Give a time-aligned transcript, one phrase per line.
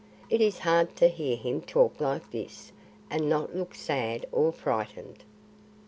[0.31, 2.71] It is hard to hear him talk like this
[3.11, 5.23] and not look sad or frightened."